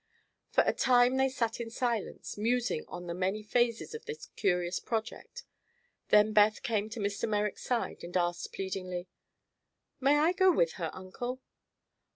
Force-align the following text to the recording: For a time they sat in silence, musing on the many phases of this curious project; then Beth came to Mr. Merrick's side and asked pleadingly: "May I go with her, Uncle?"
For 0.49 0.63
a 0.65 0.73
time 0.73 1.17
they 1.17 1.29
sat 1.29 1.59
in 1.61 1.69
silence, 1.69 2.35
musing 2.35 2.85
on 2.87 3.05
the 3.05 3.13
many 3.13 3.43
phases 3.43 3.93
of 3.93 4.05
this 4.05 4.31
curious 4.35 4.79
project; 4.79 5.43
then 6.09 6.33
Beth 6.33 6.63
came 6.63 6.89
to 6.89 6.99
Mr. 6.99 7.29
Merrick's 7.29 7.61
side 7.61 8.03
and 8.03 8.17
asked 8.17 8.51
pleadingly: 8.51 9.09
"May 9.99 10.17
I 10.17 10.33
go 10.33 10.51
with 10.51 10.71
her, 10.81 10.89
Uncle?" 10.91 11.39